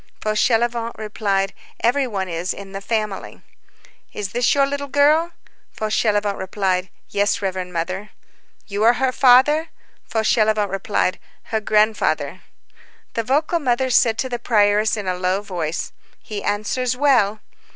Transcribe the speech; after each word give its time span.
Fauchelevent 0.19 0.93
replied:— 0.97 1.53
"Every 1.81 2.07
one 2.07 2.27
is 2.27 2.55
in 2.55 2.71
the 2.71 2.81
family." 2.81 3.43
"Is 4.13 4.31
this 4.31 4.55
your 4.55 4.65
little 4.65 4.87
girl?" 4.87 5.33
Fauchelevent 5.77 6.39
replied:— 6.39 6.89
"Yes, 7.09 7.39
reverend 7.39 7.71
Mother." 7.71 8.09
"You 8.65 8.81
are 8.83 8.93
her 8.93 9.11
father?" 9.11 9.67
Fauchelevent 10.09 10.71
replied:— 10.71 11.19
"Her 11.53 11.61
grandfather." 11.61 12.41
The 13.13 13.21
vocal 13.23 13.59
mother 13.59 13.91
said 13.91 14.17
to 14.17 14.27
the 14.27 14.39
prioress 14.39 14.97
in 14.97 15.05
a 15.05 15.13
low 15.13 15.43
voice 15.43 15.91
"He 16.19 16.41
answers 16.43 16.97
well." 16.97 17.39